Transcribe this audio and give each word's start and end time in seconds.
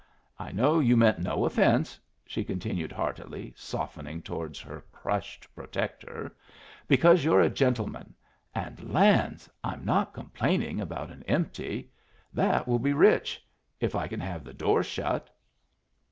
I 0.39 0.51
know 0.51 0.79
you 0.79 0.97
meant 0.97 1.19
no 1.19 1.45
offense," 1.45 1.99
she 2.25 2.43
continued, 2.43 2.91
heartily, 2.91 3.53
softening 3.55 4.23
towards 4.23 4.59
her 4.59 4.83
crushed 4.91 5.47
protector, 5.53 6.35
"because 6.87 7.23
you're 7.23 7.39
a 7.41 7.51
gentleman. 7.51 8.15
And 8.55 8.91
lands! 8.91 9.47
I'm 9.63 9.85
not 9.85 10.15
complaining 10.15 10.81
about 10.81 11.11
an 11.11 11.21
empty. 11.27 11.91
That 12.33 12.67
will 12.67 12.79
be 12.79 12.93
rich 12.93 13.45
if 13.79 13.93
I 13.93 14.07
can 14.07 14.21
have 14.21 14.43
the 14.43 14.55
door 14.55 14.81
shut." 14.81 15.29